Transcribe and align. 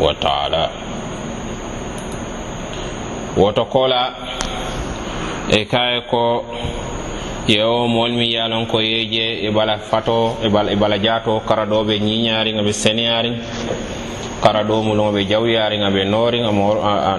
wa 0.00 0.14
taala. 0.14 0.70
Woto 3.36 3.64
kola 3.64 4.14
e 5.50 5.64
kaye 5.64 6.00
ko 6.10 6.44
yewo 7.48 7.88
moolu 7.88 8.14
mi 8.14 8.32
yalon 8.32 8.66
ko 8.66 8.80
ye 8.80 9.46
e 9.46 9.50
bala 9.50 9.78
fato 9.78 10.36
e 10.42 10.48
bala, 10.48 10.70
e 10.72 10.76
bala 10.76 10.98
jaato 10.98 11.40
kara 11.46 11.64
ɗo 11.66 11.84
ɓe 11.84 11.98
ñiñariŋa 12.00 12.62
ɓe 12.62 12.72
seniyariŋ 12.72 13.34
kara 14.42 14.62
ɗo 14.64 14.82
muluŋo 14.82 15.12
ɓe 15.12 15.24
jawyariŋa 15.28 15.90
ɓe 15.90 16.04
nooriŋ 16.04 16.44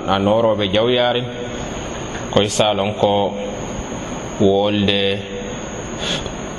a 0.07 0.19
noroɓe 0.19 0.65
jawyariŋ 0.73 1.25
koye 2.31 2.49
salon 2.49 2.93
ko 2.93 3.33
wolde 4.39 5.19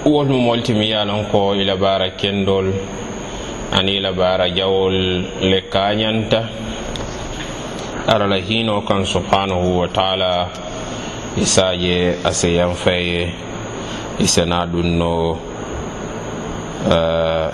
wolmu 0.04 0.38
moltimi 0.40 0.90
ye 0.90 1.04
lon 1.04 1.24
ko 1.30 1.54
ila 1.54 1.76
bara 1.76 2.10
kendol 2.10 2.72
ani 3.72 4.00
la 4.00 4.12
baara 4.12 4.48
jawol 4.50 4.96
le 5.40 5.60
kañanta 5.72 6.40
alala 8.06 8.36
hino 8.36 8.82
kan 8.82 9.04
subhanahu 9.06 9.78
wa 9.80 9.88
taala. 9.88 10.48
Isaje 11.36 12.18
aseyan 12.24 12.74
feye 12.76 13.32
isena 14.20 14.66
ɗum 14.66 14.84
no 14.98 15.30
uh, 15.32 15.38
eh, 16.92 17.48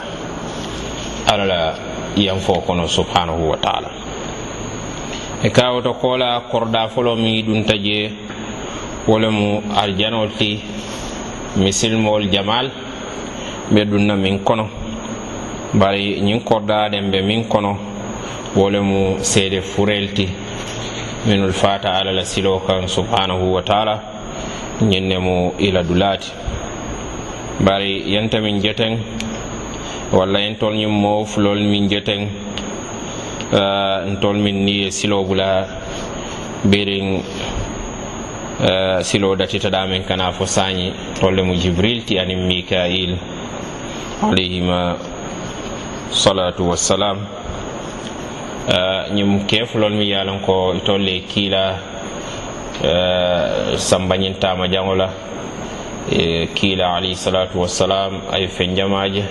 alala 1.32 1.78
yanfo 2.16 2.60
kono 2.66 2.88
subhanahu 2.88 3.50
wa 3.50 3.56
taala. 3.56 3.90
E 5.44 5.50
kawoto 5.50 5.94
kola 5.94 6.40
korda 6.50 6.88
folo 6.88 7.14
mi 7.16 7.42
ɗum 7.46 7.62
taje 7.64 8.10
wolemu 9.06 9.62
arjanol 9.76 10.30
ti 10.38 10.58
misilmol 11.56 12.26
jamal. 12.32 12.66
Ɓe 13.70 13.84
ɗum 13.84 14.02
na 14.06 14.16
min 14.16 14.38
kono. 14.42 14.77
bari 15.74 16.20
ñiŋ 16.20 16.40
kordaɗen 16.44 17.10
be 17.10 17.20
min 17.22 17.44
kono 17.44 17.76
wo 18.56 18.68
le 18.70 18.80
mu 18.80 19.18
seede 19.20 19.60
furel 19.60 20.12
ti 20.14 20.28
minul 21.26 21.52
fata 21.52 21.92
ala 21.92 22.12
la 22.12 22.24
silo 22.24 22.60
kan 22.66 22.88
subhanahu 22.88 23.52
wa 23.52 23.62
taala 23.62 23.94
ñiŋ 24.80 25.04
ne 25.08 25.18
mu 25.18 25.52
ila 25.58 25.82
dulaati 25.82 26.30
bari 27.60 28.02
yenta 28.12 28.40
min 28.40 28.60
jeteŋ 28.62 28.92
walla 30.12 30.40
yen 30.40 30.56
tol 30.56 30.74
ñiŋ 30.74 30.88
moo 30.90 31.24
fulol 31.24 31.58
min 31.60 31.88
jeteŋ 31.88 32.20
uh, 33.52 33.58
eh, 33.58 33.98
ntol 34.12 34.36
min 34.38 34.64
ni 34.64 34.72
ye 34.82 34.90
silo 34.90 35.24
bula 35.24 35.66
biriŋ 36.64 37.06
uh, 37.14 38.66
eh, 38.68 38.98
silo 39.02 39.34
datitaɗa 39.36 39.86
min 39.86 40.02
kana 40.04 40.32
fo 40.32 40.46
saañi 40.46 40.92
tolle 41.20 41.42
mu 41.42 41.54
jibril 41.54 42.04
ti 42.06 42.18
aniŋ 42.18 42.40
mikail 42.46 43.12
alayhima 44.22 44.96
salatu 46.10 46.68
wassalam. 46.68 47.18
Eh, 48.68 49.12
ñim 49.14 49.46
kefulol 49.46 49.92
mi 49.92 50.08
yalan 50.10 50.40
ko 50.44 50.74
itolle 50.74 51.20
kiila 51.28 51.76
eh, 52.84 53.76
sambañintama 53.76 54.68
jangola. 54.68 55.08
E, 56.10 56.46
kiila 56.54 56.96
alayhi 56.96 57.14
salatu 57.16 57.60
wassalam 57.60 58.20
ay 58.32 58.48
fen 58.48 58.74
jamaje 58.74 59.24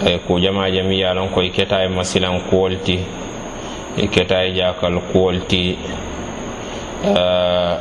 ay 0.00 0.18
ko 0.26 0.40
jamaje 0.40 0.80
mi 0.82 0.96
yalan 1.00 1.28
ko 1.28 1.42
e 1.42 1.50
keta 1.52 1.84
e 1.84 1.88
masilan 1.88 2.40
kuwolti 2.48 2.96
e 4.00 4.06
keta 4.08 4.40
e 4.44 4.52
jakal 4.56 4.96
kuwolti 5.12 5.76
eh, 7.04 7.74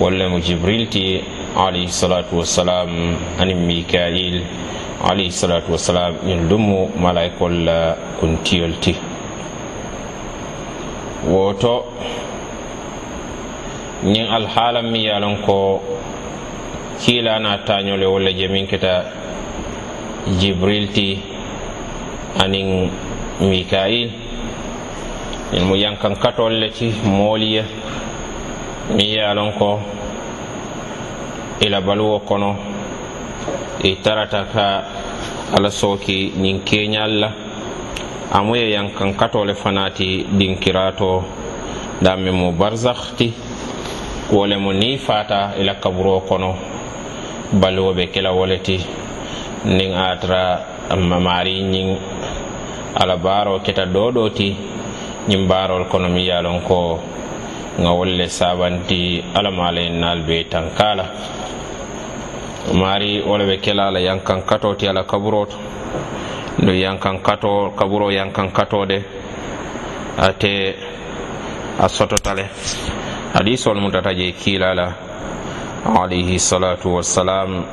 walla 0.00 0.28
mo 0.28 0.38
jibril 0.40 0.86
ti 0.88 1.24
alayhi 1.54 1.86
salatu 1.88 2.42
wassalam 2.42 3.14
anin 3.38 3.62
mikail 3.66 4.42
alayhi 5.06 5.30
salatu 5.30 5.72
wassalam 5.78 6.14
ñin 6.26 6.48
lumu 6.50 6.90
malaikol 6.98 7.54
la 7.64 7.94
kuntiyol 8.18 8.74
ti. 8.82 8.94
Woto 11.30 11.86
ñin 14.02 14.26
alhaalan 14.26 14.90
mi 14.90 15.06
yalon 15.06 15.36
ko 15.46 15.80
kiilana 17.00 17.58
tañole 17.64 18.06
walla 18.06 18.30
je 18.34 18.48
min 18.48 18.66
keta 18.66 19.04
jibril 20.40 20.90
ti 20.92 21.18
anin 22.42 22.90
mikail. 23.40 24.10
Ñin 25.52 25.64
mo 25.70 25.74
yankan 25.78 26.16
katol 26.18 26.52
le 26.58 26.68
ti 26.74 26.90
moolu 27.06 27.62
mi 28.90 29.04
yalon 29.14 29.52
ko 29.58 29.78
ila 31.60 31.80
baluwo 31.80 32.18
kono 32.20 32.56
i 33.82 33.96
tarata 34.02 34.44
ka 34.52 34.66
ala 35.56 35.70
sooki 35.70 36.32
ñiŋ 36.36 36.58
keeñal 36.64 37.12
la. 37.20 37.30
Amu 38.32 38.56
ye 38.56 38.70
yankankato 38.74 39.44
le 39.44 39.54
fana 39.54 39.90
ti 39.90 40.26
dinkirato 40.30 41.22
dame 42.02 42.30
mu 42.30 42.52
barzakh 42.52 43.14
ti 43.16 43.32
wo 44.32 44.46
le 44.46 44.56
mu 44.56 44.72
niŋ 44.72 44.98
fata 44.98 45.54
ila 45.60 45.74
kaburo 45.74 46.20
kono 46.28 46.56
baluwo 47.52 47.92
be 47.94 48.06
kela 48.10 48.32
wo 48.32 48.44
le 48.46 48.58
ti. 48.58 48.78
Niŋ 49.64 49.90
a 49.94 50.16
tara 50.20 50.42
maari 50.96 51.62
ñiŋ 51.62 51.88
ala 53.00 53.16
baaro 53.16 53.60
keta 53.60 53.84
doo 53.86 54.10
doo 54.10 54.28
ti 54.30 54.56
ñiŋ 55.28 55.46
baarol 55.46 55.84
kono 55.88 56.08
miŋ 56.08 56.24
ye 56.24 56.32
a 56.32 56.42
loŋ 56.42 56.60
ko 56.68 57.00
nga 57.80 57.90
wolle 57.90 58.28
sabanti 58.28 59.24
alamala 59.34 59.80
en 59.80 60.00
nal 60.00 60.22
be 60.22 60.44
tankala. 60.44 61.04
Mari 62.72 63.22
wala 63.22 63.44
ɓe 63.44 63.56
kela 63.60 63.88
ala 63.88 64.00
yankan 64.00 64.42
kato 64.46 64.74
ti 64.74 64.86
ala 64.88 65.04
kaburo 65.04 65.44
to 65.46 65.56
ndo 66.62 66.72
yankan 66.72 67.18
kato 67.22 67.74
kaburo 67.76 68.10
yankan 68.10 68.50
katode 68.52 69.02
ate 70.16 70.74
a 71.78 71.88
sototale 71.88 72.48
hadisol 73.34 73.76
mutata 73.80 74.14
je 74.14 74.32
kiilala 74.32 74.86
alayhi 75.84 76.38
salatu 76.38 76.94
wassalam. 76.96 77.64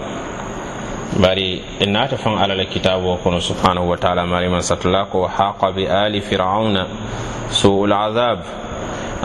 Bari 1.21 1.61
e 1.79 1.85
naata 1.85 2.17
fan 2.17 2.37
alala 2.39 2.65
kitabu 2.65 3.07
o 3.13 3.17
kono 3.17 3.39
subhanahu 3.39 3.89
wa 3.89 3.97
taala 3.97 4.25
mari 4.25 4.49
man 4.49 4.61
satala 4.61 5.05
ko 5.11 5.27
haqa 5.27 5.71
bi 5.75 5.85
ali 5.87 6.21
firauna 6.21 6.87
suu 7.51 7.83
adab 7.85 8.39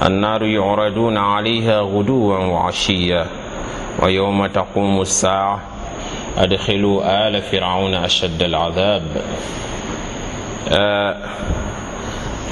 alayha 0.01 1.85
guduwan 1.85 2.51
wa 2.51 2.69
ashiya 2.69 3.27
wa 4.03 4.11
yawma 4.11 4.49
taqumu 4.49 5.03
الساعة 5.03 5.59
أدخلوا 6.39 7.29
آل 7.29 7.43
فرعون 7.43 7.95
أشد 7.95 8.43
العذاب 8.43 9.03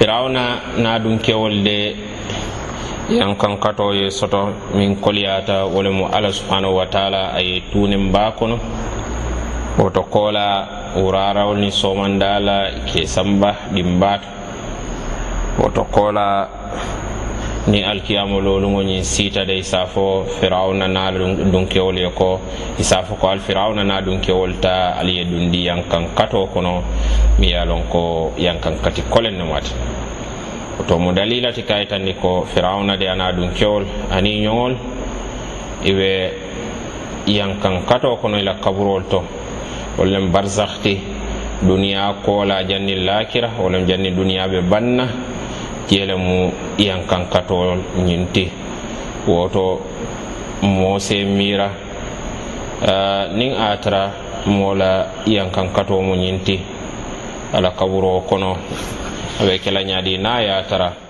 فرعون 0.00 0.36
نادم 0.80 1.18
كولد 1.18 1.68
yankan 3.04 3.60
kato 3.60 3.92
ye 3.92 4.08
soto 4.10 4.48
min 4.72 4.96
koliyata 4.96 5.68
wole 5.68 5.90
mu 5.92 6.08
ala 6.08 6.32
subhanahu 6.32 6.80
wa 6.80 6.86
taala 6.88 7.36
aye 7.36 7.60
tunin 7.68 8.08
ba 8.08 8.32
kono 8.32 8.56
woto 9.76 10.02
kola 10.08 10.64
wurarawol 10.96 11.60
ni 11.60 11.68
somandala 11.68 12.72
ke 12.88 13.04
samba 13.04 13.68
ɗimbata 13.76 14.24
woto 15.60 15.84
kola 15.92 16.48
ni 17.66 17.82
alkiyamololumo 17.82 18.82
ñin 18.82 19.04
siitade 19.04 19.56
isa 19.58 19.86
fo 19.86 20.24
firawna 20.40 20.88
na 20.88 21.10
dunkewol 21.12 21.98
ye 21.98 22.10
ko 22.10 22.40
isafo 22.78 23.14
ko 23.14 23.28
al 23.28 23.40
firawna 23.40 23.84
na 23.84 24.00
dunkewol 24.02 24.60
ta 24.60 24.96
aliye 24.98 25.24
dundi 25.24 25.64
yankan 25.66 26.14
kato 26.14 26.46
kono 26.52 26.82
mi 27.38 27.50
yalon 27.50 27.82
ko 27.88 28.32
yankan 28.36 28.76
kati 28.82 29.02
kolen 29.08 29.38
ne 29.38 29.44
mati. 29.44 29.72
To 30.88 30.98
mo 30.98 31.12
dalilati 31.12 31.62
kayitandi 31.62 32.14
ko 32.20 32.44
firawna 32.44 32.96
de 32.98 33.08
ana 33.08 33.32
dunkewol 33.32 33.84
ani 34.10 34.40
ñogol 34.44 34.76
iwe 35.84 36.32
yankan 37.26 37.86
kato 37.86 38.16
kono 38.16 38.38
ila 38.38 38.54
kaburol 38.60 39.04
to. 39.08 39.22
Wollen 39.96 40.28
barzakti 40.32 41.00
duniya 41.62 42.14
kola 42.24 42.62
janni 42.64 42.94
lakira 43.04 43.48
wolem 43.58 43.86
janni 43.86 44.10
duniya 44.10 44.48
ɓe 44.48 44.60
banna 44.68 45.08
yele 45.90 46.14
mu 46.16 46.52
yankankatol 46.78 47.78
ñinti 48.06 48.50
woto 49.26 49.80
mose 50.62 51.24
mira. 51.24 51.70
Uh, 52.84 53.32
nin 53.32 53.54
atara 53.56 54.10
mola 54.46 55.22
yankankato 55.26 56.00
mu 56.02 56.14
ñinti 56.16 56.60
ala 57.52 57.70
kaburo 57.70 58.20
kono. 58.28 58.56
A 59.40 59.44
be 59.46 59.58
kela 59.58 59.82
ñaadi 59.82 60.18
naŋ 60.18 60.44
a 60.48 61.03